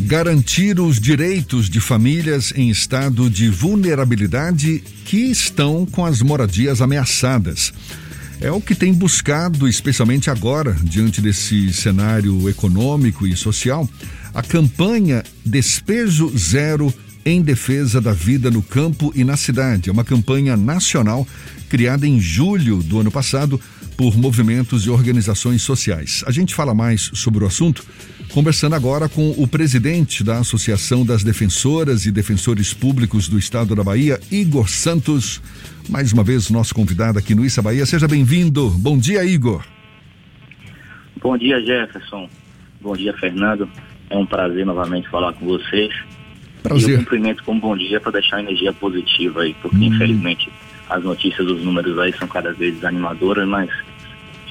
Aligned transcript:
Garantir 0.00 0.78
os 0.78 1.00
direitos 1.00 1.68
de 1.68 1.80
famílias 1.80 2.52
em 2.54 2.70
estado 2.70 3.28
de 3.28 3.50
vulnerabilidade 3.50 4.82
que 5.04 5.30
estão 5.30 5.84
com 5.84 6.06
as 6.06 6.22
moradias 6.22 6.80
ameaçadas. 6.80 7.72
É 8.40 8.50
o 8.50 8.60
que 8.60 8.74
tem 8.74 8.94
buscado, 8.94 9.66
especialmente 9.66 10.30
agora, 10.30 10.76
diante 10.82 11.20
desse 11.20 11.72
cenário 11.72 12.48
econômico 12.48 13.26
e 13.26 13.36
social, 13.36 13.88
a 14.32 14.42
campanha 14.42 15.24
Despejo 15.44 16.32
Zero 16.38 16.94
em 17.28 17.42
defesa 17.42 18.00
da 18.00 18.12
vida 18.12 18.50
no 18.50 18.62
campo 18.62 19.12
e 19.14 19.22
na 19.22 19.36
cidade. 19.36 19.90
É 19.90 19.92
uma 19.92 20.04
campanha 20.04 20.56
nacional 20.56 21.26
criada 21.68 22.06
em 22.06 22.18
julho 22.18 22.78
do 22.82 23.00
ano 23.00 23.10
passado 23.10 23.60
por 23.96 24.16
movimentos 24.16 24.86
e 24.86 24.90
organizações 24.90 25.62
sociais. 25.62 26.24
A 26.26 26.30
gente 26.30 26.54
fala 26.54 26.74
mais 26.74 27.10
sobre 27.14 27.44
o 27.44 27.46
assunto 27.46 27.84
conversando 28.32 28.74
agora 28.74 29.08
com 29.08 29.30
o 29.30 29.48
presidente 29.48 30.22
da 30.22 30.38
Associação 30.38 31.04
das 31.04 31.24
Defensoras 31.24 32.06
e 32.06 32.12
Defensores 32.12 32.72
Públicos 32.72 33.28
do 33.28 33.38
Estado 33.38 33.74
da 33.74 33.82
Bahia, 33.82 34.20
Igor 34.30 34.68
Santos. 34.68 35.42
Mais 35.88 36.12
uma 36.12 36.22
vez, 36.22 36.50
nosso 36.50 36.74
convidado 36.74 37.18
aqui 37.18 37.34
no 37.34 37.44
Issa 37.44 37.62
Bahia. 37.62 37.86
Seja 37.86 38.06
bem-vindo. 38.06 38.70
Bom 38.70 38.98
dia, 38.98 39.24
Igor. 39.24 39.64
Bom 41.20 41.36
dia, 41.36 41.60
Jefferson. 41.60 42.28
Bom 42.80 42.94
dia, 42.94 43.12
Fernando. 43.14 43.68
É 44.10 44.16
um 44.16 44.26
prazer 44.26 44.64
novamente 44.64 45.08
falar 45.08 45.32
com 45.32 45.46
vocês. 45.46 45.92
Prazer. 46.62 46.88
E 46.88 46.92
eu 46.92 46.98
cumprimento 46.98 47.42
com 47.44 47.52
um 47.52 47.60
bom 47.60 47.76
dia 47.76 48.00
para 48.00 48.12
deixar 48.12 48.40
energia 48.40 48.72
positiva 48.72 49.42
aí, 49.42 49.54
porque 49.60 49.76
hum. 49.76 49.84
infelizmente 49.84 50.50
as 50.88 51.02
notícias 51.04 51.46
dos 51.46 51.62
números 51.62 51.98
aí 51.98 52.12
são 52.16 52.26
cada 52.26 52.52
vez 52.52 52.74
desanimadoras, 52.74 53.46
mas 53.46 53.70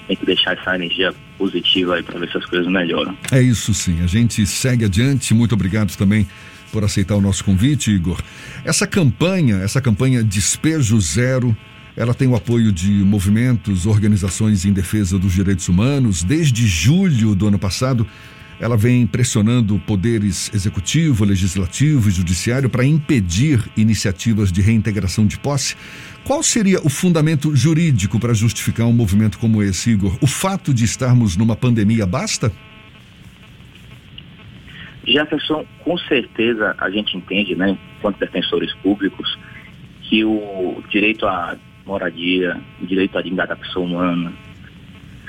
tem 0.07 0.15
que 0.15 0.25
deixar 0.25 0.53
essa 0.57 0.75
energia 0.75 1.13
positiva 1.37 1.95
aí 1.95 2.03
para 2.03 2.19
ver 2.19 2.29
se 2.31 2.37
as 2.37 2.45
coisas 2.45 2.67
melhoram. 2.67 3.15
É 3.31 3.41
isso 3.41 3.73
sim, 3.73 4.01
a 4.01 4.07
gente 4.07 4.45
segue 4.45 4.85
adiante. 4.85 5.33
Muito 5.33 5.53
obrigado 5.53 5.95
também 5.97 6.27
por 6.71 6.83
aceitar 6.83 7.15
o 7.15 7.21
nosso 7.21 7.43
convite, 7.43 7.91
Igor. 7.91 8.21
Essa 8.63 8.87
campanha, 8.87 9.57
essa 9.57 9.81
campanha 9.81 10.23
Despejo 10.23 10.99
Zero, 10.99 11.55
ela 11.95 12.13
tem 12.13 12.27
o 12.27 12.35
apoio 12.35 12.71
de 12.71 12.91
movimentos, 13.03 13.85
organizações 13.85 14.65
em 14.65 14.71
defesa 14.71 15.17
dos 15.17 15.33
direitos 15.33 15.67
humanos. 15.67 16.23
Desde 16.23 16.67
julho 16.67 17.33
do 17.35 17.47
ano 17.47 17.59
passado, 17.59 18.05
ela 18.59 18.75
vem 18.75 19.05
pressionando 19.05 19.77
poderes 19.79 20.51
executivo, 20.53 21.25
legislativo 21.25 22.09
e 22.09 22.11
judiciário 22.11 22.69
para 22.69 22.85
impedir 22.85 23.63
iniciativas 23.77 24.51
de 24.51 24.61
reintegração 24.61 25.25
de 25.25 25.37
posse. 25.37 25.75
Qual 26.23 26.41
seria 26.41 26.79
o 26.79 26.89
fundamento 26.89 27.55
jurídico 27.55 28.19
para 28.19 28.33
justificar 28.33 28.85
um 28.87 28.93
movimento 28.93 29.37
como 29.39 29.61
esse, 29.61 29.91
Igor? 29.91 30.17
O 30.21 30.27
fato 30.27 30.73
de 30.73 30.83
estarmos 30.83 31.37
numa 31.37 31.55
pandemia 31.55 32.05
basta? 32.05 32.51
Jefferson, 35.07 35.65
com 35.85 35.97
certeza 35.99 36.75
a 36.77 36.89
gente 36.89 37.15
entende, 37.15 37.55
né, 37.55 37.77
quanto 38.01 38.19
defensores 38.19 38.73
públicos, 38.75 39.37
que 40.01 40.25
o 40.25 40.83
direito 40.89 41.25
à 41.25 41.55
moradia, 41.85 42.59
o 42.81 42.85
direito 42.85 43.17
à 43.17 43.21
dignidade 43.21 43.49
da 43.49 43.55
pessoa 43.55 43.85
humana, 43.85 44.33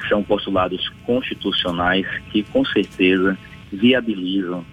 são 0.09 0.23
postulados 0.23 0.89
constitucionais 1.05 2.07
que, 2.31 2.43
com 2.45 2.65
certeza, 2.65 3.37
viabilizam 3.73 4.65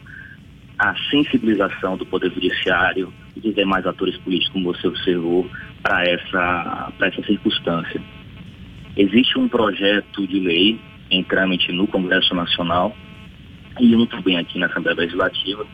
a 0.78 0.94
sensibilização 1.10 1.98
do 1.98 2.06
Poder 2.06 2.32
Judiciário 2.32 3.14
e 3.36 3.40
dos 3.40 3.56
demais 3.56 3.86
atores 3.86 4.18
políticos, 4.18 4.54
como 4.54 4.74
você 4.74 4.88
observou, 4.88 5.50
para 5.82 6.04
essa, 6.04 6.92
essa 7.02 7.24
circunstância. 7.24 8.02
Existe 8.98 9.38
um 9.38 9.48
projeto 9.48 10.28
de 10.28 10.40
lei 10.40 10.80
em 11.10 11.24
trâmite 11.24 11.72
no 11.72 11.88
Congresso 11.88 12.34
Nacional 12.34 12.96
e 13.80 13.96
um 13.96 14.06
também 14.06 14.38
aqui 14.38 14.58
na 14.58 14.68
Assembleia 14.68 14.98
Legislativa, 14.98 15.66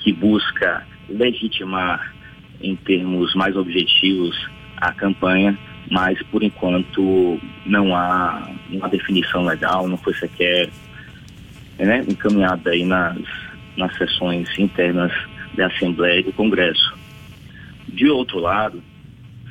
que 0.00 0.12
busca 0.12 0.86
legitimar, 1.08 2.14
em 2.60 2.74
termos 2.76 3.34
mais 3.34 3.56
objetivos, 3.56 4.36
a 4.76 4.92
campanha 4.92 5.58
mas 5.90 6.20
por 6.24 6.42
enquanto 6.42 7.40
não 7.64 7.94
há 7.94 8.50
uma 8.70 8.88
definição 8.88 9.44
legal, 9.44 9.86
não 9.88 9.96
foi 9.96 10.14
sequer 10.14 10.70
né, 11.78 12.04
encaminhada 12.08 12.70
aí 12.70 12.84
nas, 12.84 13.18
nas 13.76 13.96
sessões 13.96 14.48
internas 14.58 15.12
da 15.54 15.66
Assembleia 15.66 16.20
e 16.20 16.24
do 16.24 16.32
Congresso. 16.32 16.96
De 17.88 18.08
outro 18.08 18.40
lado, 18.40 18.82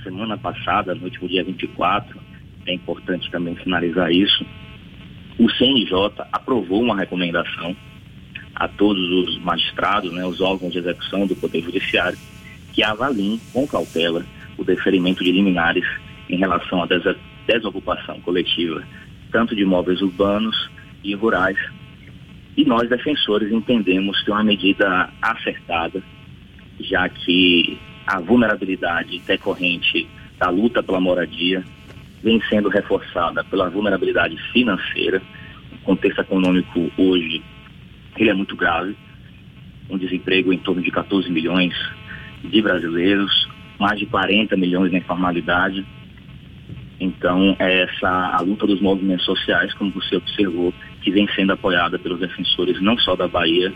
semana 0.03 0.37
passada, 0.37 0.93
no 0.93 1.05
último 1.05 1.27
dia 1.27 1.43
24, 1.43 2.19
é 2.67 2.73
importante 2.73 3.29
também 3.31 3.55
finalizar 3.55 4.11
isso, 4.11 4.45
o 5.37 5.49
CNJ 5.51 6.25
aprovou 6.31 6.81
uma 6.81 6.95
recomendação 6.95 7.75
a 8.55 8.67
todos 8.67 9.03
os 9.11 9.37
magistrados, 9.39 10.13
né, 10.13 10.25
os 10.25 10.39
órgãos 10.39 10.71
de 10.71 10.79
execução 10.79 11.27
do 11.27 11.35
Poder 11.35 11.61
Judiciário, 11.61 12.17
que 12.71 12.81
avaliem 12.81 13.39
com 13.51 13.67
cautela 13.67 14.25
o 14.57 14.63
deferimento 14.63 15.23
de 15.23 15.31
liminares 15.31 15.85
em 16.29 16.37
relação 16.37 16.83
à 16.83 16.87
desocupação 17.47 18.19
coletiva, 18.21 18.83
tanto 19.31 19.55
de 19.55 19.61
imóveis 19.61 20.01
urbanos 20.01 20.69
e 21.03 21.13
rurais. 21.13 21.57
E 22.57 22.63
nós, 22.65 22.89
defensores, 22.89 23.51
entendemos 23.51 24.21
que 24.23 24.31
é 24.31 24.33
uma 24.33 24.43
medida 24.43 25.09
acertada, 25.21 26.01
já 26.79 27.07
que 27.09 27.77
a 28.07 28.19
vulnerabilidade 28.19 29.19
decorrente 29.19 30.07
da 30.37 30.49
luta 30.49 30.81
pela 30.81 30.99
moradia 30.99 31.63
vem 32.23 32.41
sendo 32.49 32.69
reforçada 32.69 33.43
pela 33.43 33.69
vulnerabilidade 33.69 34.37
financeira. 34.51 35.21
O 35.71 35.77
contexto 35.85 36.21
econômico 36.21 36.91
hoje 36.97 37.43
ele 38.17 38.29
é 38.29 38.33
muito 38.33 38.55
grave, 38.55 38.95
um 39.89 39.97
desemprego 39.97 40.53
em 40.53 40.57
torno 40.57 40.81
de 40.81 40.89
14 40.89 41.29
milhões 41.29 41.73
de 42.43 42.61
brasileiros, 42.61 43.47
mais 43.79 43.99
de 43.99 44.05
40 44.05 44.55
milhões 44.55 44.91
na 44.91 44.99
informalidade, 44.99 45.85
então, 46.99 47.55
é 47.59 47.83
essa 47.83 48.07
a 48.07 48.41
luta 48.41 48.65
dos 48.65 48.81
movimentos 48.81 49.25
sociais, 49.25 49.73
como 49.73 49.91
você 49.91 50.15
observou, 50.15 50.73
que 51.01 51.11
vem 51.11 51.27
sendo 51.35 51.53
apoiada 51.53 51.99
pelos 51.99 52.19
defensores 52.19 52.81
não 52.81 52.97
só 52.97 53.15
da 53.15 53.27
Bahia, 53.27 53.73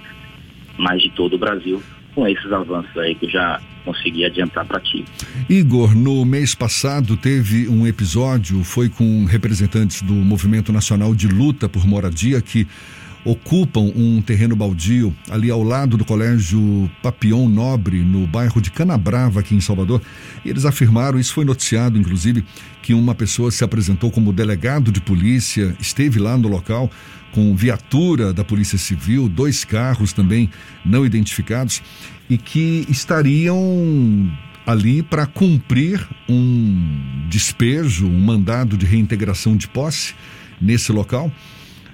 mas 0.77 1.01
de 1.01 1.09
todo 1.11 1.35
o 1.35 1.37
Brasil, 1.37 1.81
com 2.15 2.27
esses 2.27 2.51
avanços 2.51 2.95
aí 2.97 3.15
que 3.15 3.25
eu 3.25 3.29
já 3.29 3.61
consegui 3.83 4.25
adiantar 4.25 4.65
para 4.65 4.79
ti. 4.79 5.03
Igor, 5.49 5.95
no 5.95 6.25
mês 6.25 6.55
passado 6.55 7.17
teve 7.17 7.67
um 7.67 7.85
episódio, 7.85 8.63
foi 8.63 8.89
com 8.89 9.25
representantes 9.25 10.01
do 10.01 10.13
Movimento 10.13 10.71
Nacional 10.71 11.13
de 11.13 11.27
Luta 11.27 11.67
por 11.67 11.85
Moradia 11.85 12.41
que 12.41 12.67
ocupam 13.23 13.91
um 13.95 14.21
terreno 14.21 14.55
baldio 14.55 15.15
ali 15.29 15.51
ao 15.51 15.61
lado 15.63 15.97
do 15.97 16.05
Colégio 16.05 16.89
Papion 17.01 17.47
Nobre, 17.49 17.99
no 17.99 18.25
bairro 18.25 18.61
de 18.61 18.71
Canabrava, 18.71 19.39
aqui 19.41 19.55
em 19.55 19.61
Salvador. 19.61 20.01
E 20.43 20.49
eles 20.49 20.65
afirmaram, 20.65 21.19
isso 21.19 21.33
foi 21.33 21.45
noticiado 21.45 21.97
inclusive, 21.97 22.43
que 22.81 22.93
uma 22.93 23.13
pessoa 23.13 23.51
se 23.51 23.63
apresentou 23.63 24.09
como 24.09 24.33
delegado 24.33 24.91
de 24.91 25.01
polícia, 25.01 25.75
esteve 25.79 26.19
lá 26.19 26.37
no 26.37 26.47
local 26.47 26.89
com 27.31 27.55
viatura 27.55 28.33
da 28.33 28.43
Polícia 28.43 28.77
Civil, 28.77 29.29
dois 29.29 29.63
carros 29.63 30.13
também 30.13 30.49
não 30.83 31.05
identificados 31.05 31.81
e 32.29 32.37
que 32.37 32.85
estariam 32.89 33.59
ali 34.65 35.01
para 35.03 35.25
cumprir 35.25 36.07
um 36.27 37.27
despejo, 37.29 38.07
um 38.07 38.19
mandado 38.19 38.77
de 38.77 38.85
reintegração 38.85 39.55
de 39.55 39.67
posse 39.67 40.13
nesse 40.61 40.91
local 40.91 41.31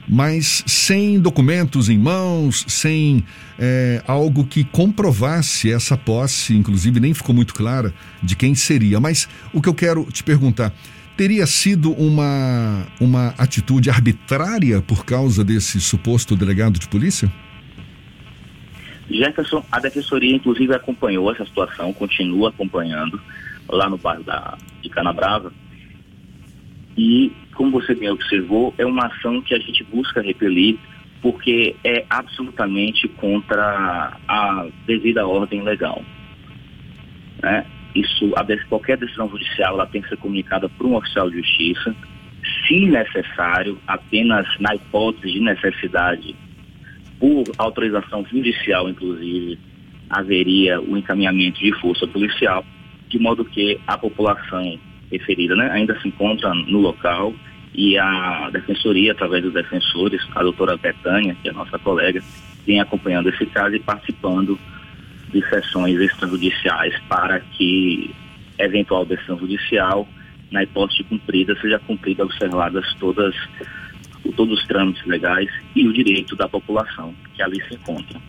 mas 0.07 0.63
sem 0.67 1.19
documentos 1.19 1.89
em 1.89 1.97
mãos, 1.97 2.63
sem 2.67 3.23
é, 3.57 4.03
algo 4.07 4.45
que 4.45 4.63
comprovasse 4.63 5.71
essa 5.71 5.97
posse, 5.97 6.55
inclusive 6.55 6.99
nem 6.99 7.13
ficou 7.13 7.33
muito 7.33 7.53
clara 7.53 7.93
de 8.21 8.35
quem 8.35 8.53
seria. 8.53 8.99
Mas 8.99 9.27
o 9.53 9.61
que 9.61 9.69
eu 9.69 9.73
quero 9.73 10.05
te 10.05 10.23
perguntar, 10.23 10.73
teria 11.17 11.45
sido 11.47 11.91
uma, 11.93 12.85
uma 12.99 13.29
atitude 13.37 13.89
arbitrária 13.89 14.81
por 14.81 15.05
causa 15.05 15.43
desse 15.43 15.79
suposto 15.79 16.35
delegado 16.35 16.79
de 16.79 16.87
polícia? 16.87 17.31
Jefferson, 19.09 19.63
a 19.71 19.79
Defensoria 19.79 20.35
inclusive 20.35 20.73
acompanhou 20.73 21.31
essa 21.31 21.45
situação, 21.45 21.93
continua 21.93 22.49
acompanhando 22.49 23.19
lá 23.69 23.89
no 23.89 23.97
bairro 23.97 24.23
da, 24.23 24.57
de 24.81 24.89
Canabrava. 24.89 25.53
E 26.97 27.31
como 27.55 27.71
você 27.71 27.95
bem 27.95 28.09
observou, 28.09 28.73
é 28.77 28.85
uma 28.85 29.07
ação 29.07 29.41
que 29.41 29.55
a 29.55 29.59
gente 29.59 29.83
busca 29.85 30.21
repelir 30.21 30.77
porque 31.21 31.75
é 31.83 32.05
absolutamente 32.09 33.07
contra 33.07 34.15
a 34.27 34.67
devida 34.85 35.25
ordem 35.25 35.63
legal. 35.63 36.03
Né? 37.41 37.65
Isso, 37.95 38.31
a, 38.35 38.45
qualquer 38.67 38.97
decisão 38.97 39.27
judicial 39.29 39.73
ela 39.73 39.87
tem 39.87 40.01
que 40.01 40.09
ser 40.09 40.17
comunicada 40.17 40.69
por 40.69 40.85
um 40.85 40.95
oficial 40.95 41.29
de 41.29 41.37
justiça, 41.37 41.95
se 42.67 42.85
necessário, 42.85 43.79
apenas 43.87 44.45
na 44.59 44.75
hipótese 44.75 45.33
de 45.33 45.39
necessidade, 45.39 46.35
por 47.19 47.43
autorização 47.57 48.23
judicial, 48.25 48.89
inclusive, 48.89 49.57
haveria 50.09 50.79
o 50.79 50.95
encaminhamento 50.95 51.59
de 51.59 51.71
força 51.79 52.05
policial, 52.05 52.63
de 53.09 53.17
modo 53.17 53.45
que 53.45 53.79
a 53.87 53.97
população 53.97 54.77
referida 55.17 55.55
né, 55.55 55.69
ainda 55.71 55.99
se 55.99 56.07
encontra 56.07 56.53
no 56.53 56.79
local 56.79 57.33
e 57.73 57.97
a 57.97 58.49
defensoria, 58.51 59.11
através 59.11 59.43
dos 59.43 59.53
defensores, 59.53 60.21
a 60.33 60.41
doutora 60.41 60.77
Betânia, 60.77 61.35
que 61.41 61.49
é 61.49 61.51
nossa 61.51 61.77
colega, 61.77 62.23
vem 62.65 62.79
acompanhando 62.79 63.29
esse 63.29 63.45
caso 63.47 63.75
e 63.75 63.79
participando 63.79 64.57
de 65.31 65.45
sessões 65.49 65.99
extrajudiciais 65.99 66.97
para 67.09 67.41
que 67.41 68.15
eventual 68.57 69.05
decisão 69.05 69.37
judicial, 69.37 70.07
na 70.51 70.63
hipótese 70.63 71.03
cumprida, 71.03 71.59
seja 71.59 71.79
cumprida 71.79 72.23
observadas 72.23 72.85
todas 72.99 73.35
todos 74.35 74.59
os 74.59 74.65
trâmites 74.65 75.05
legais 75.05 75.49
e 75.75 75.87
o 75.87 75.93
direito 75.93 76.35
da 76.35 76.47
população 76.47 77.13
que 77.35 77.43
ali 77.43 77.61
se 77.67 77.75
encontra. 77.75 78.19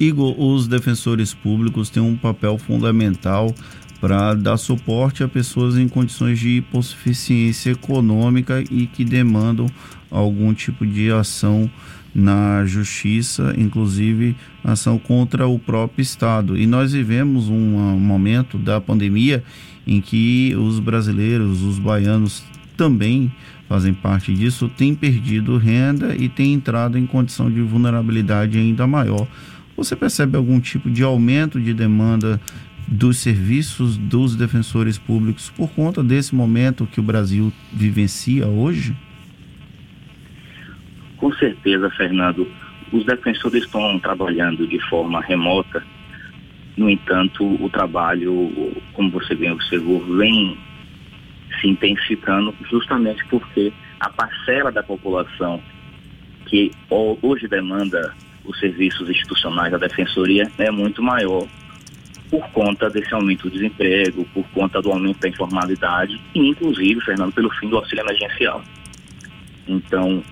Igor, 0.00 0.40
os 0.40 0.66
defensores 0.66 1.34
públicos 1.34 1.90
têm 1.90 2.02
um 2.02 2.16
papel 2.16 2.56
fundamental 2.56 3.54
para 4.00 4.34
dar 4.34 4.56
suporte 4.56 5.22
a 5.22 5.28
pessoas 5.28 5.76
em 5.76 5.88
condições 5.88 6.38
de 6.38 6.58
hipossuficiência 6.58 7.70
econômica 7.70 8.62
e 8.70 8.86
que 8.86 9.04
demandam 9.04 9.66
algum 10.10 10.54
tipo 10.54 10.86
de 10.86 11.10
ação 11.10 11.70
na 12.14 12.64
justiça, 12.64 13.54
inclusive 13.56 14.34
ação 14.64 14.98
contra 14.98 15.46
o 15.46 15.58
próprio 15.58 16.02
Estado. 16.02 16.56
E 16.56 16.66
nós 16.66 16.92
vivemos 16.92 17.48
um 17.48 17.98
momento 17.98 18.58
da 18.58 18.80
pandemia 18.80 19.44
em 19.86 20.00
que 20.00 20.54
os 20.56 20.78
brasileiros, 20.80 21.62
os 21.62 21.78
baianos 21.78 22.44
também 22.76 23.32
fazem 23.68 23.92
parte 23.92 24.32
disso, 24.32 24.68
têm 24.68 24.94
perdido 24.94 25.58
renda 25.58 26.16
e 26.16 26.28
têm 26.28 26.54
entrado 26.54 26.96
em 26.96 27.06
condição 27.06 27.50
de 27.50 27.60
vulnerabilidade 27.60 28.58
ainda 28.58 28.86
maior. 28.86 29.26
Você 29.76 29.94
percebe 29.94 30.36
algum 30.36 30.58
tipo 30.58 30.90
de 30.90 31.02
aumento 31.02 31.60
de 31.60 31.72
demanda 31.72 32.40
dos 32.90 33.18
serviços 33.18 33.98
dos 33.98 34.34
defensores 34.34 34.96
públicos 34.96 35.50
por 35.50 35.70
conta 35.70 36.02
desse 36.02 36.34
momento 36.34 36.86
que 36.86 37.00
o 37.00 37.02
Brasil 37.02 37.52
vivencia 37.72 38.46
hoje? 38.46 38.96
Com 41.18 41.32
certeza, 41.34 41.90
Fernando. 41.90 42.48
Os 42.90 43.04
defensores 43.04 43.64
estão 43.64 43.98
trabalhando 43.98 44.66
de 44.66 44.80
forma 44.88 45.20
remota. 45.20 45.84
No 46.76 46.88
entanto, 46.88 47.44
o 47.62 47.68
trabalho, 47.68 48.50
como 48.94 49.10
você 49.10 49.34
bem 49.34 49.50
observou, 49.50 50.00
vem 50.16 50.56
se 51.60 51.68
intensificando 51.68 52.54
justamente 52.70 53.22
porque 53.26 53.72
a 54.00 54.08
parcela 54.08 54.72
da 54.72 54.82
população 54.82 55.60
que 56.46 56.70
hoje 57.20 57.46
demanda 57.46 58.14
os 58.44 58.58
serviços 58.58 59.10
institucionais 59.10 59.72
da 59.72 59.76
defensoria 59.76 60.50
é 60.56 60.70
muito 60.70 61.02
maior 61.02 61.46
por 62.30 62.46
conta 62.50 62.90
desse 62.90 63.12
aumento 63.14 63.48
do 63.48 63.50
desemprego, 63.50 64.24
por 64.34 64.46
conta 64.50 64.82
do 64.82 64.90
aumento 64.90 65.20
da 65.20 65.28
informalidade 65.28 66.20
e, 66.34 66.48
inclusive, 66.48 67.00
Fernando, 67.00 67.32
pelo 67.32 67.50
fim 67.54 67.68
do 67.68 67.76
auxílio 67.76 68.04
emergencial. 68.04 68.62
Então, 69.66 70.22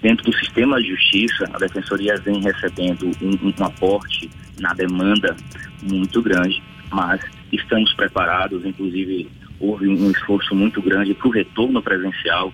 dentro 0.00 0.24
do 0.24 0.36
sistema 0.38 0.80
de 0.80 0.88
justiça, 0.88 1.48
a 1.52 1.58
Defensoria 1.58 2.16
vem 2.18 2.40
recebendo 2.40 3.10
um, 3.22 3.52
um 3.60 3.64
aporte 3.64 4.30
na 4.60 4.72
demanda 4.72 5.36
muito 5.82 6.22
grande, 6.22 6.62
mas 6.90 7.20
estamos 7.52 7.92
preparados, 7.94 8.64
inclusive 8.64 9.28
houve 9.60 9.88
um 9.88 10.10
esforço 10.10 10.54
muito 10.54 10.82
grande 10.82 11.14
para 11.14 11.28
o 11.28 11.30
retorno 11.30 11.82
presencial 11.82 12.52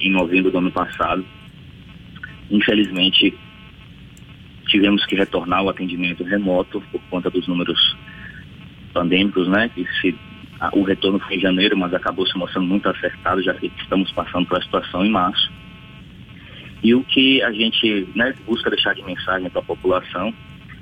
em 0.00 0.10
novembro 0.10 0.50
do 0.50 0.58
ano 0.58 0.70
passado. 0.70 1.24
Infelizmente, 2.50 3.34
tivemos 4.72 5.04
que 5.04 5.14
retornar 5.14 5.60
ao 5.60 5.68
atendimento 5.68 6.24
remoto 6.24 6.82
por 6.90 7.00
conta 7.10 7.28
dos 7.28 7.46
números 7.46 7.94
pandêmicos, 8.94 9.46
né? 9.46 9.70
Que 9.74 9.86
se, 10.00 10.18
a, 10.58 10.70
o 10.72 10.82
retorno 10.82 11.20
foi 11.20 11.36
em 11.36 11.40
janeiro, 11.40 11.76
mas 11.76 11.92
acabou 11.92 12.26
se 12.26 12.36
mostrando 12.38 12.66
muito 12.66 12.88
acertado, 12.88 13.42
já 13.42 13.52
que 13.52 13.70
estamos 13.78 14.10
passando 14.12 14.46
por 14.46 14.58
a 14.58 14.62
situação 14.62 15.04
em 15.04 15.10
março. 15.10 15.52
E 16.82 16.94
o 16.94 17.04
que 17.04 17.42
a 17.42 17.52
gente 17.52 18.08
né, 18.16 18.34
busca 18.46 18.70
deixar 18.70 18.94
de 18.94 19.04
mensagem 19.04 19.50
para 19.50 19.60
a 19.60 19.64
população 19.64 20.32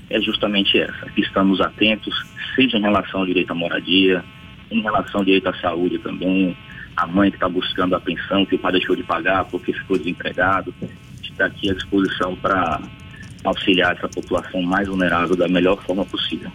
é 0.08 0.20
justamente 0.20 0.78
essa, 0.78 1.10
que 1.10 1.20
estamos 1.20 1.60
atentos, 1.60 2.14
seja 2.54 2.78
em 2.78 2.82
relação 2.82 3.20
ao 3.20 3.26
direito 3.26 3.50
à 3.50 3.54
moradia, 3.54 4.24
em 4.70 4.80
relação 4.80 5.20
ao 5.20 5.24
direito 5.24 5.48
à 5.48 5.54
saúde 5.54 5.98
também, 5.98 6.56
a 6.96 7.06
mãe 7.06 7.30
que 7.30 7.36
está 7.36 7.48
buscando 7.48 7.94
a 7.96 8.00
pensão, 8.00 8.46
que 8.46 8.54
o 8.54 8.58
pai 8.58 8.72
deixou 8.72 8.94
de 8.94 9.02
pagar 9.02 9.44
porque 9.46 9.72
ficou 9.72 9.98
desempregado, 9.98 10.72
está 11.22 11.46
aqui 11.46 11.70
à 11.70 11.74
disposição 11.74 12.36
para 12.36 12.80
auxiliar 13.44 13.96
essa 13.96 14.08
população 14.08 14.62
mais 14.62 14.88
vulnerável 14.88 15.36
da 15.36 15.48
melhor 15.48 15.82
forma 15.84 16.04
possível. 16.04 16.50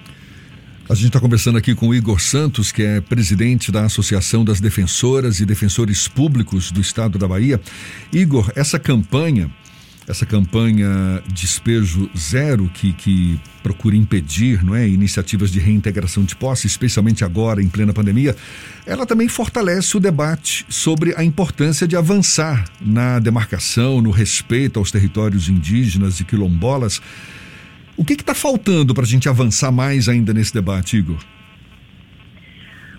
A 0.88 0.94
gente 0.94 1.08
está 1.08 1.20
conversando 1.20 1.58
aqui 1.58 1.74
com 1.74 1.88
o 1.88 1.96
Igor 1.96 2.22
Santos, 2.22 2.72
que 2.72 2.84
é 2.84 3.02
presidente 3.02 3.72
da 3.72 3.86
Associação 3.86 4.46
das 4.46 4.60
Defensoras 4.60 5.40
e 5.40 5.46
Defensores 5.46 6.08
Públicos 6.08 6.72
do 6.72 6.80
Estado 6.80 7.18
da 7.18 7.28
Bahia. 7.28 7.60
Igor, 8.14 8.52
essa 8.56 8.78
campanha 8.78 9.50
essa 10.08 10.26
campanha 10.26 10.88
Despejo 11.28 12.10
Zero, 12.16 12.70
que, 12.74 12.94
que 12.94 13.40
procura 13.64 13.96
impedir 13.96 14.64
não 14.64 14.76
é, 14.76 14.88
iniciativas 14.88 15.52
de 15.52 15.60
reintegração 15.60 16.24
de 16.24 16.36
posse, 16.36 16.68
especialmente 16.68 17.24
agora 17.24 17.62
em 17.62 17.68
plena 17.68 17.92
pandemia, 17.92 18.36
ela 18.86 19.06
também 19.06 19.28
fortalece 19.28 19.98
o 19.98 20.00
debate 20.00 20.66
sobre 20.70 21.16
a 21.18 21.24
importância 21.24 21.88
de 21.88 21.96
avançar 21.96 22.66
na 22.80 23.18
demarcação, 23.20 24.02
no 24.02 24.12
respeito 24.12 24.78
aos 24.78 24.92
territórios 24.92 25.50
indígenas 25.50 26.20
e 26.20 26.24
quilombolas. 26.24 27.02
O 27.98 28.06
que 28.06 28.14
está 28.14 28.36
faltando 28.36 28.94
para 28.94 29.04
a 29.04 29.08
gente 29.08 29.28
avançar 29.28 29.72
mais 29.72 30.08
ainda 30.08 30.34
nesse 30.34 30.54
debate, 30.54 30.98
Igor? 30.98 31.18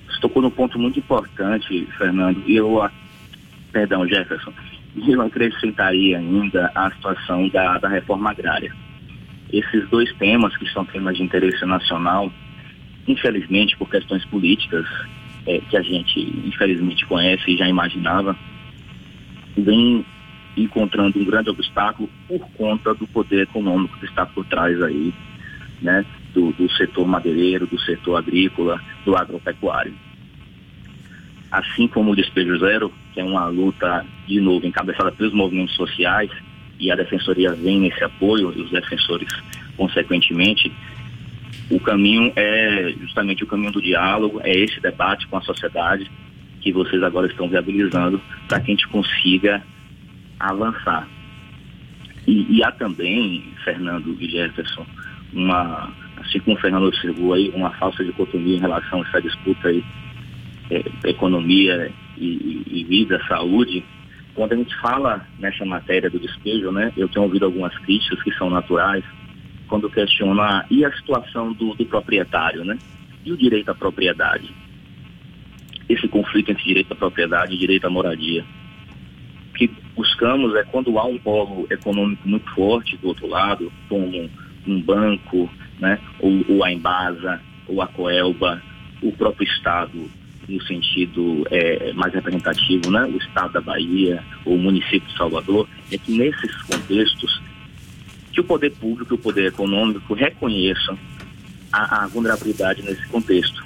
Você 0.09 0.21
tocou 0.21 0.43
num 0.43 0.51
ponto 0.51 0.79
muito 0.79 0.99
importante, 0.99 1.87
Fernando, 1.97 2.43
e 2.47 2.57
eu, 2.57 2.83
perdão, 3.71 4.09
Jefferson, 4.09 4.53
eu 5.07 5.21
acrescentaria 5.23 6.19
ainda 6.19 6.71
a 6.75 6.91
situação 6.91 7.49
da, 7.49 7.79
da 7.79 7.89
reforma 7.89 8.31
agrária. 8.31 8.75
Esses 9.53 9.89
dois 9.89 10.13
temas, 10.15 10.57
que 10.57 10.69
são 10.71 10.85
temas 10.85 11.17
de 11.17 11.23
interesse 11.23 11.65
nacional, 11.65 12.33
infelizmente, 13.07 13.77
por 13.77 13.89
questões 13.89 14.25
políticas, 14.25 14.87
é, 15.47 15.61
que 15.61 15.77
a 15.77 15.83
gente 15.83 16.21
infelizmente 16.45 17.07
conhece 17.07 17.51
e 17.51 17.57
já 17.57 17.69
imaginava, 17.69 18.37
vem 19.57 20.05
encontrando 20.57 21.19
um 21.19 21.25
grande 21.25 21.51
obstáculo 21.51 22.09
por 22.27 22.41
conta 22.57 22.95
do 22.95 23.07
poder 23.07 23.43
econômico 23.43 23.99
que 23.99 24.07
está 24.07 24.25
por 24.25 24.45
trás 24.47 24.81
aí, 24.83 25.13
né, 25.81 26.05
do, 26.35 26.53
do 26.53 26.71
setor 26.73 27.07
madeireiro, 27.07 27.67
do 27.67 27.79
setor 27.81 28.17
agrícola, 28.17 28.81
do 29.05 29.15
agropecuário 29.15 29.95
assim 31.51 31.87
como 31.89 32.13
o 32.13 32.17
Despejo 32.17 32.59
Zero, 32.59 32.93
que 33.17 33.21
é 33.23 33.25
uma 33.25 33.47
luta, 33.47 34.05
de 34.29 34.39
novo, 34.43 34.67
encabeçada 34.67 35.11
pelos 35.11 35.33
movimentos 35.33 35.75
sociais, 35.75 36.31
e 36.79 36.93
a 36.93 36.95
Defensoria 36.95 37.55
vem 37.55 37.81
nesse 37.81 38.05
apoio, 38.05 38.53
e 38.55 38.61
os 38.61 38.71
defensores, 38.71 39.27
consequentemente, 39.75 40.71
o 41.71 41.81
caminho 41.81 42.31
é 42.37 42.95
justamente 43.01 43.43
o 43.43 43.47
caminho 43.47 43.73
do 43.73 43.81
diálogo, 43.81 44.39
é 44.45 44.53
esse 44.53 44.79
debate 44.81 45.27
com 45.29 45.39
a 45.39 45.41
sociedade 45.41 46.11
que 46.61 46.71
vocês 46.71 47.03
agora 47.03 47.27
estão 47.27 47.49
viabilizando 47.49 48.21
para 48.47 48.61
que 48.61 48.73
a 48.73 48.75
gente 48.75 48.87
consiga 48.89 49.63
avançar. 50.39 51.09
E, 52.27 52.59
e, 52.59 52.63
há 52.63 52.71
também, 52.71 53.51
Fernando 53.65 54.15
e 54.21 54.29
Jefferson, 54.29 54.85
uma, 55.33 55.91
assim 56.19 56.39
como 56.41 56.55
o 56.55 56.61
Fernando 56.61 56.89
observou 56.89 57.33
aí, 57.33 57.51
uma 57.55 57.71
falsa 57.71 58.05
dicotomia 58.05 58.57
em 58.57 58.61
relação 58.61 59.01
a 59.01 59.09
essa 59.09 59.23
disputa 59.23 59.69
aí 59.69 59.83
é, 60.71 61.11
economia 61.11 61.93
e, 62.17 62.63
e, 62.67 62.85
vida, 62.85 63.21
saúde, 63.29 63.85
quando 64.35 64.53
a 64.53 64.57
gente 64.57 64.75
fala 64.81 65.27
nessa 65.39 65.65
matéria 65.65 66.11
do 66.11 66.19
despejo, 66.19 66.71
né, 66.71 66.93
eu 66.97 67.09
tenho 67.09 67.25
ouvido 67.25 67.45
algumas 67.45 67.77
críticas 67.79 68.23
que 68.23 68.33
são 68.35 68.51
naturais, 68.51 69.05
quando 69.69 69.91
questiona 69.91 70.65
e 70.71 70.85
a 70.85 70.93
situação 70.93 71.53
do, 71.53 71.75
do 71.75 71.87
proprietário, 71.87 72.65
né, 72.65 72.79
e 73.25 73.33
o 73.33 73.37
direito 73.37 73.71
à 73.71 73.75
propriedade. 73.75 74.51
Esse 75.89 76.07
conflito 76.09 76.51
entre 76.51 76.65
direito 76.65 76.93
à 76.93 76.97
propriedade 76.97 77.55
e 77.55 77.59
direito 77.59 77.87
à 77.87 77.91
moradia. 77.91 78.45
O 79.51 79.53
que 79.55 79.71
buscamos 79.95 80.55
é 80.55 80.65
quando 80.65 80.99
há 80.99 81.05
um 81.05 81.19
polo 81.19 81.67
econômico 81.71 82.29
muito 82.29 82.49
forte 82.51 82.97
do 82.99 83.09
outro 83.09 83.27
lado, 83.27 83.73
como 83.89 84.29
um 84.67 84.83
banco, 84.83 85.51
né, 85.81 85.99
ou, 86.21 86.45
ou 86.49 86.65
a 86.65 86.73
Embasa, 86.73 87.41
ou 87.67 87.81
a 87.81 87.87
Coelba, 87.87 88.61
o 89.01 89.13
próprio 89.13 89.49
Estado 89.49 90.09
no 90.49 90.63
sentido 90.63 91.47
é, 91.51 91.93
mais 91.93 92.15
representativo, 92.15 92.91
né, 92.91 93.05
o 93.05 93.17
estado 93.17 93.55
da 93.55 93.61
Bahia 93.61 94.23
o 94.45 94.57
município 94.57 95.09
de 95.09 95.17
Salvador, 95.17 95.69
é 95.91 95.99
que 95.99 96.17
nesses 96.17 96.55
contextos 96.63 97.41
que 98.33 98.41
o 98.41 98.45
poder 98.45 98.71
público 98.73 99.15
e 99.15 99.17
o 99.17 99.19
poder 99.19 99.47
econômico 99.47 100.15
reconheçam 100.15 100.99
a, 101.73 102.05
a, 102.05 102.07
vulnerabilidade 102.07 102.83
nesse 102.83 103.07
contexto. 103.07 103.65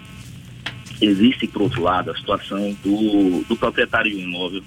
Existe, 1.00 1.46
por 1.46 1.62
outro 1.62 1.82
lado, 1.82 2.10
a 2.10 2.16
situação 2.16 2.76
do, 2.82 3.42
do 3.48 3.56
proprietário 3.56 4.12
do 4.12 4.18
imóvel 4.18 4.62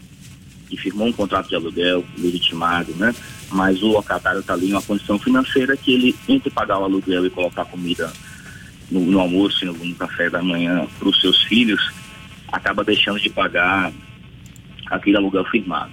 que 0.69 0.77
firmou 0.77 1.07
um 1.07 1.13
contrato 1.13 1.49
de 1.49 1.55
aluguel 1.55 2.03
legitimado, 2.17 2.93
né? 2.95 3.13
Mas 3.51 3.81
o 3.83 3.87
locatário 3.87 4.39
está 4.39 4.53
ali 4.53 4.69
em 4.69 4.73
uma 4.73 4.81
condição 4.81 5.19
financeira 5.19 5.77
que 5.77 5.93
ele, 5.93 6.15
entre 6.27 6.49
pagar 6.49 6.79
o 6.79 6.83
aluguel 6.83 7.25
e 7.25 7.29
colocar 7.29 7.65
comida 7.65 8.11
no, 8.89 8.99
no 8.99 9.19
almoço 9.19 9.63
e 9.63 9.67
no, 9.67 9.73
no 9.73 9.95
café 9.95 10.29
da 10.29 10.41
manhã 10.41 10.87
para 10.97 11.07
os 11.07 11.21
seus 11.21 11.43
filhos, 11.43 11.93
acaba 12.53 12.83
deixando 12.83 13.19
de 13.19 13.31
pagar 13.31 13.91
aquele 14.91 15.17
aluguel 15.17 15.43
firmado. 15.45 15.91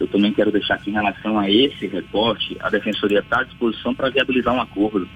eu 0.00 0.08
também 0.08 0.32
quero 0.32 0.50
deixar 0.50 0.78
que 0.78 0.90
em 0.90 0.94
relação 0.94 1.38
a 1.38 1.50
esse 1.50 1.86
reporte, 1.86 2.56
a 2.60 2.70
Defensoria 2.70 3.18
está 3.18 3.40
à 3.40 3.44
disposição 3.44 3.94
para 3.94 4.08
viabilizar 4.08 4.54
um 4.54 4.60
acordo, 4.60 5.06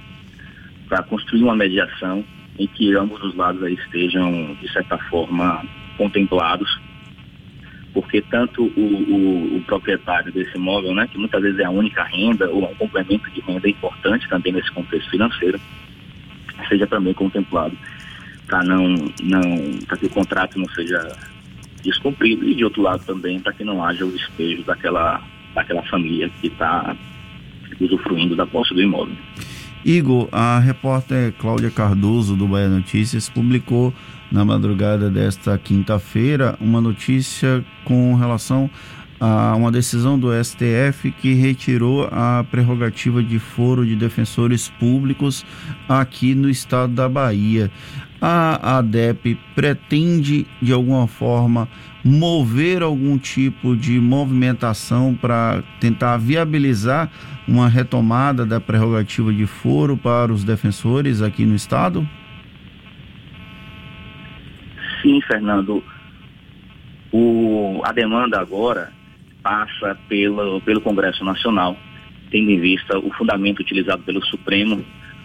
para 0.86 1.02
construir 1.02 1.42
uma 1.42 1.56
mediação 1.56 2.22
em 2.58 2.66
que 2.66 2.94
ambos 2.94 3.22
os 3.22 3.34
lados 3.34 3.62
estejam, 3.70 4.54
de 4.60 4.70
certa 4.70 4.98
forma, 4.98 5.64
contemplados, 5.96 6.78
porque 7.94 8.20
tanto 8.20 8.64
o, 8.64 8.80
o, 8.80 9.56
o, 9.56 9.62
proprietário 9.62 10.30
desse 10.30 10.56
imóvel, 10.56 10.94
né, 10.94 11.08
que 11.10 11.18
muitas 11.18 11.42
vezes 11.42 11.58
é 11.58 11.64
a 11.64 11.70
única 11.70 12.02
renda 12.04 12.50
ou 12.50 12.70
um 12.70 12.74
complemento 12.74 13.30
de 13.30 13.40
renda 13.40 13.68
importante 13.68 14.28
também 14.28 14.52
nesse 14.52 14.70
contexto 14.72 15.10
financeiro, 15.10 15.58
seja 16.68 16.86
também 16.86 17.14
contemplado 17.14 17.76
para 18.50 18.64
não, 18.64 18.88
não, 19.22 19.78
para 19.86 19.96
que 19.96 20.06
o 20.06 20.10
contrato 20.10 20.58
não 20.58 20.68
seja 20.70 21.16
descumprido 21.82 22.44
e 22.44 22.54
de 22.54 22.64
outro 22.64 22.82
lado 22.82 23.04
também 23.06 23.38
para 23.38 23.52
que 23.52 23.64
não 23.64 23.82
haja 23.82 24.04
o 24.04 24.10
despejo 24.10 24.64
daquela, 24.64 25.22
daquela 25.54 25.82
família 25.84 26.28
que 26.40 26.48
está 26.48 26.94
usufruindo 27.80 28.34
da 28.34 28.44
posse 28.46 28.74
do 28.74 28.82
imóvel. 28.82 29.14
Igor, 29.84 30.28
a 30.30 30.58
repórter 30.58 31.32
Cláudia 31.38 31.70
Cardoso 31.70 32.36
do 32.36 32.46
Bahia 32.46 32.68
Notícias 32.68 33.30
publicou 33.30 33.94
na 34.30 34.44
madrugada 34.44 35.08
desta 35.08 35.56
quinta-feira 35.56 36.56
uma 36.60 36.80
notícia 36.80 37.64
com 37.84 38.14
relação 38.14 38.68
a 39.18 39.54
uma 39.54 39.70
decisão 39.70 40.18
do 40.18 40.28
STF 40.32 41.10
que 41.12 41.34
retirou 41.34 42.08
a 42.10 42.44
prerrogativa 42.50 43.22
de 43.22 43.38
foro 43.38 43.86
de 43.86 43.94
defensores 43.94 44.68
públicos 44.68 45.44
aqui 45.88 46.34
no 46.34 46.48
estado 46.48 46.94
da 46.94 47.08
Bahia. 47.08 47.70
A 48.20 48.78
ADEP 48.78 49.38
pretende, 49.54 50.46
de 50.60 50.74
alguma 50.74 51.06
forma, 51.06 51.66
mover 52.04 52.82
algum 52.82 53.16
tipo 53.16 53.74
de 53.74 53.98
movimentação 53.98 55.14
para 55.14 55.62
tentar 55.80 56.18
viabilizar 56.18 57.10
uma 57.48 57.66
retomada 57.66 58.44
da 58.44 58.60
prerrogativa 58.60 59.32
de 59.32 59.46
foro 59.46 59.96
para 59.96 60.30
os 60.30 60.44
defensores 60.44 61.22
aqui 61.22 61.46
no 61.46 61.54
Estado? 61.54 62.06
Sim, 65.00 65.18
Fernando. 65.22 65.82
O, 67.10 67.80
a 67.84 67.92
demanda 67.92 68.38
agora 68.38 68.92
passa 69.42 69.96
pelo, 70.08 70.60
pelo 70.60 70.82
Congresso 70.82 71.24
Nacional, 71.24 71.74
tendo 72.30 72.50
em 72.50 72.60
vista 72.60 72.98
o 72.98 73.10
fundamento 73.14 73.60
utilizado 73.60 74.02
pelo 74.02 74.22
Supremo 74.26 74.84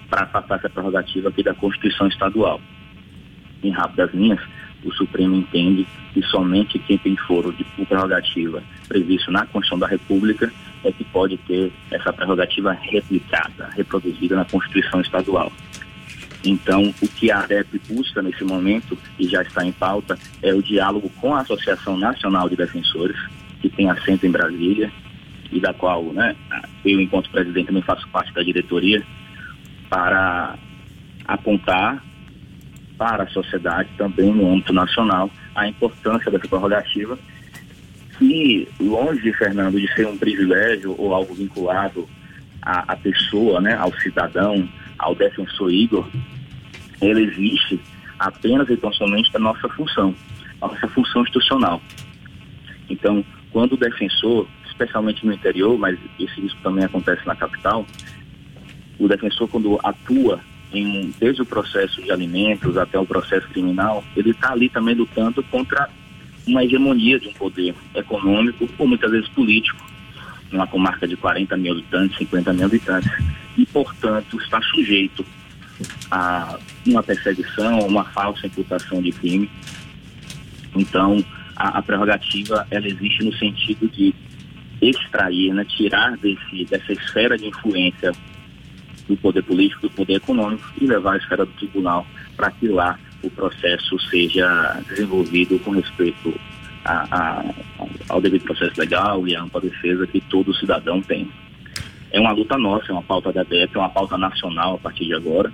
para 0.09 0.23
afastar 0.23 0.59
essa 0.59 0.69
prerrogativa 0.69 1.27
aqui 1.27 1.43
da 1.43 1.53
Constituição 1.53 2.07
Estadual 2.07 2.61
em 3.67 3.71
rápidas 3.71 4.13
linhas, 4.13 4.39
o 4.83 4.91
Supremo 4.93 5.35
entende 5.35 5.87
que 6.13 6.21
somente 6.23 6.79
quem 6.79 6.97
tem 6.97 7.15
foro 7.15 7.51
de 7.51 7.63
prerrogativa 7.63 8.63
previsto 8.87 9.31
na 9.31 9.45
Constituição 9.45 9.79
da 9.79 9.87
República 9.87 10.51
é 10.83 10.91
que 10.91 11.03
pode 11.03 11.37
ter 11.39 11.71
essa 11.91 12.13
prerrogativa 12.13 12.71
replicada, 12.71 13.69
reproduzida 13.75 14.35
na 14.35 14.45
Constituição 14.45 15.01
Estadual. 15.01 15.51
Então, 16.43 16.93
o 17.01 17.07
que 17.07 17.31
a 17.31 17.39
ADEP 17.39 17.81
busca 17.89 18.21
nesse 18.21 18.43
momento, 18.43 18.95
e 19.17 19.27
já 19.27 19.41
está 19.41 19.65
em 19.65 19.71
pauta, 19.71 20.17
é 20.43 20.53
o 20.53 20.61
diálogo 20.61 21.09
com 21.19 21.33
a 21.33 21.41
Associação 21.41 21.97
Nacional 21.97 22.47
de 22.47 22.55
Defensores, 22.55 23.17
que 23.59 23.67
tem 23.67 23.89
assento 23.89 24.27
em 24.27 24.31
Brasília, 24.31 24.91
e 25.51 25.59
da 25.59 25.73
qual 25.73 26.03
né, 26.03 26.35
eu, 26.83 27.01
enquanto 27.01 27.31
presidente, 27.31 27.67
também 27.67 27.81
faço 27.81 28.07
parte 28.09 28.31
da 28.31 28.43
diretoria, 28.43 29.03
para 29.89 30.55
apontar 31.27 32.03
para 32.97 33.23
a 33.23 33.27
sociedade, 33.27 33.89
também 33.97 34.33
no 34.33 34.51
âmbito 34.51 34.73
nacional, 34.73 35.29
a 35.53 35.67
importância 35.67 36.31
dessa 36.31 36.47
prerrogativa, 36.47 37.17
que 38.17 38.67
longe, 38.79 39.33
Fernando, 39.33 39.79
de 39.79 39.93
ser 39.93 40.07
um 40.07 40.17
privilégio 40.17 40.95
ou 40.97 41.13
algo 41.13 41.33
vinculado 41.33 42.07
à, 42.61 42.93
à 42.93 42.95
pessoa, 42.95 43.59
né, 43.59 43.75
ao 43.75 43.93
cidadão, 43.99 44.67
ao 44.97 45.13
defensor 45.13 45.71
Igor, 45.71 46.07
ele 47.01 47.23
existe 47.23 47.79
apenas 48.17 48.69
e 48.69 48.77
tão 48.77 48.91
somente 48.93 49.31
da 49.31 49.39
nossa 49.39 49.67
função, 49.69 50.15
a 50.61 50.67
nossa 50.67 50.87
função 50.87 51.23
institucional. 51.23 51.81
Então, 52.89 53.23
quando 53.51 53.73
o 53.73 53.77
defensor, 53.77 54.47
especialmente 54.65 55.25
no 55.25 55.33
interior, 55.33 55.77
mas 55.77 55.97
isso, 56.17 56.39
isso 56.39 56.57
também 56.63 56.85
acontece 56.85 57.25
na 57.27 57.35
capital, 57.35 57.85
o 58.97 59.07
defensor 59.07 59.47
quando 59.49 59.79
atua 59.83 60.39
em, 60.73 61.13
desde 61.19 61.41
o 61.41 61.45
processo 61.45 62.01
de 62.01 62.11
alimentos 62.11 62.77
até 62.77 62.99
o 62.99 63.05
processo 63.05 63.47
criminal, 63.49 64.03
ele 64.15 64.31
está 64.31 64.51
ali 64.51 64.69
também 64.69 64.95
lutando 64.95 65.43
contra 65.43 65.89
uma 66.47 66.63
hegemonia 66.63 67.19
de 67.19 67.27
um 67.27 67.33
poder 67.33 67.73
econômico 67.93 68.69
ou 68.77 68.87
muitas 68.87 69.11
vezes 69.11 69.27
político, 69.29 69.83
numa 70.51 70.67
comarca 70.67 71.07
de 71.07 71.15
40 71.15 71.57
mil 71.57 71.73
habitantes, 71.73 72.17
50 72.17 72.53
mil 72.53 72.65
habitantes, 72.65 73.11
e, 73.57 73.65
portanto, 73.65 74.37
está 74.37 74.61
sujeito 74.61 75.25
a 76.11 76.57
uma 76.85 77.01
perseguição, 77.01 77.79
uma 77.79 78.03
falsa 78.05 78.47
imputação 78.47 79.01
de 79.01 79.11
crime. 79.11 79.49
Então, 80.75 81.23
a, 81.55 81.79
a 81.79 81.81
prerrogativa, 81.81 82.67
ela 82.69 82.87
existe 82.87 83.23
no 83.23 83.33
sentido 83.33 83.87
de 83.89 84.13
extrair, 84.81 85.53
né, 85.53 85.65
tirar 85.65 86.17
desse, 86.17 86.65
dessa 86.65 86.93
esfera 86.93 87.37
de 87.37 87.47
influência 87.47 88.11
do 89.07 89.15
poder 89.17 89.43
político, 89.43 89.81
do 89.81 89.89
poder 89.89 90.15
econômico 90.15 90.65
e 90.79 90.85
levar 90.85 91.13
à 91.13 91.17
esfera 91.17 91.45
do 91.45 91.51
tribunal 91.53 92.05
para 92.35 92.51
que 92.51 92.67
lá 92.67 92.99
o 93.23 93.29
processo 93.29 93.99
seja 94.09 94.81
desenvolvido 94.87 95.59
com 95.59 95.71
respeito 95.71 96.33
a, 96.83 97.07
a, 97.11 97.45
ao 98.09 98.21
devido 98.21 98.43
processo 98.43 98.79
legal 98.79 99.27
e 99.27 99.35
à 99.35 99.41
ampla 99.41 99.61
defesa 99.61 100.05
que 100.07 100.21
todo 100.21 100.55
cidadão 100.55 101.01
tem. 101.01 101.29
É 102.11 102.19
uma 102.19 102.31
luta 102.31 102.57
nossa, 102.57 102.91
é 102.91 102.93
uma 102.93 103.01
pauta 103.01 103.33
da 103.33 103.43
DEP, 103.43 103.75
é 103.75 103.79
uma 103.79 103.89
pauta 103.89 104.17
nacional 104.17 104.75
a 104.75 104.77
partir 104.77 105.05
de 105.05 105.13
agora. 105.13 105.51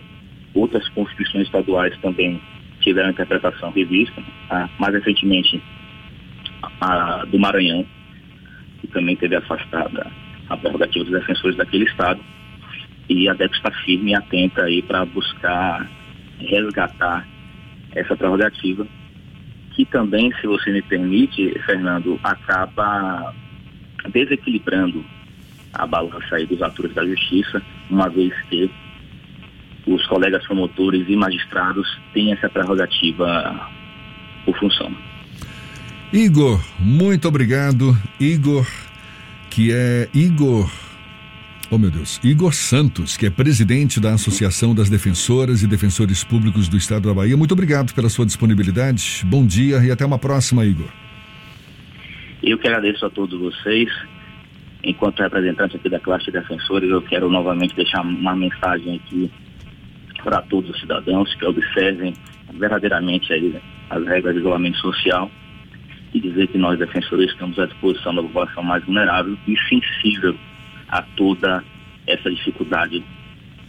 Outras 0.54 0.88
constituições 0.90 1.46
estaduais 1.46 1.98
também 2.02 2.42
tiveram 2.82 3.10
interpretação 3.10 3.72
revista. 3.72 4.22
Ah, 4.50 4.70
mais 4.78 4.94
recentemente, 4.94 5.62
a 6.82 7.26
do 7.26 7.40
Maranhão, 7.40 7.86
que 8.82 8.88
também 8.88 9.16
teve 9.16 9.36
afastada 9.36 10.12
a 10.50 10.58
prerrogativa 10.58 11.06
dos 11.06 11.14
defensores 11.14 11.56
daquele 11.56 11.86
estado 11.86 12.20
e 13.12 13.28
a 13.28 13.34
DEP 13.34 13.54
está 13.54 13.72
firme 13.84 14.12
e 14.12 14.16
atenta 14.16 14.64
aí 14.64 14.82
para 14.82 15.06
buscar 15.06 15.86
resgatar 16.40 17.28
essa 17.94 18.16
prerrogativa, 18.16 18.88
que 19.76 19.86
também, 19.86 20.34
se 20.40 20.48
você 20.48 20.72
me 20.72 20.82
permite, 20.82 21.54
Fernando, 21.66 22.20
acaba 22.24 23.34
desequilibrando 24.10 25.04
a 25.74 25.86
balança 25.86 26.36
aí 26.36 26.46
dos 26.46 26.62
atores 26.62 26.94
da 26.94 27.06
justiça, 27.06 27.62
uma 27.90 28.10
vez 28.10 28.34
que 28.50 28.72
os 29.86 30.06
colegas 30.08 30.46
promotores 30.46 31.06
e 31.08 31.16
magistrados 31.16 32.00
têm 32.14 32.32
essa 32.32 32.50
prerrogativa 32.50 33.70
por 34.46 34.58
função. 34.58 34.92
Igor, 36.14 36.62
muito 36.80 37.28
obrigado. 37.28 37.98
Igor, 38.20 38.66
que 39.50 39.72
é 39.74 40.10
Igor 40.14 40.70
Oh, 41.74 41.78
meu 41.78 41.90
Deus. 41.90 42.20
Igor 42.22 42.54
Santos, 42.54 43.16
que 43.16 43.26
é 43.26 43.30
presidente 43.30 43.98
da 43.98 44.14
Associação 44.14 44.76
das 44.76 44.90
Defensoras 44.90 45.64
e 45.64 45.68
Defensores 45.68 46.22
Públicos 46.22 46.68
do 46.68 46.76
Estado 46.76 47.08
da 47.08 47.14
Bahia. 47.14 47.38
Muito 47.38 47.54
obrigado 47.54 47.96
pela 47.96 48.10
sua 48.10 48.26
disponibilidade. 48.26 49.24
Bom 49.26 49.46
dia 49.46 49.78
e 49.78 49.90
até 49.90 50.06
uma 50.06 50.20
próxima, 50.20 50.66
Igor. 50.66 50.90
Eu 52.44 52.58
que 52.58 52.68
agradeço 52.68 53.06
a 53.06 53.10
todos 53.10 53.40
vocês. 53.40 53.90
Enquanto 54.84 55.22
representante 55.22 55.78
aqui 55.78 55.88
da 55.88 56.02
classe 56.02 56.26
de 56.26 56.34
defensores, 56.34 56.90
eu 56.90 57.02
quero 57.04 57.30
novamente 57.30 57.74
deixar 57.74 58.02
uma 58.02 58.36
mensagem 58.36 58.98
aqui 58.98 59.32
para 60.22 60.42
todos 60.42 60.72
os 60.72 60.80
cidadãos 60.82 61.34
que 61.36 61.46
observem 61.46 62.14
verdadeiramente 62.54 63.32
as 63.90 64.06
regras 64.08 64.34
de 64.34 64.42
isolamento 64.42 64.78
social 64.80 65.32
e 66.14 66.20
dizer 66.20 66.50
que 66.50 66.58
nós, 66.58 66.78
defensores, 66.78 67.32
estamos 67.32 67.58
à 67.58 67.66
disposição 67.66 68.14
da 68.14 68.22
população 68.22 68.62
mais 68.62 68.84
vulnerável 68.84 69.38
e 69.48 69.56
sensível 69.70 70.36
a 70.92 71.02
toda 71.16 71.64
essa 72.06 72.30
dificuldade 72.30 73.04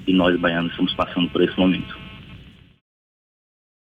que 0.04 0.12
nós 0.12 0.38
baianos 0.38 0.72
estamos 0.72 0.94
passando 0.94 1.28
por 1.30 1.42
esse 1.42 1.56
momento. 1.58 2.01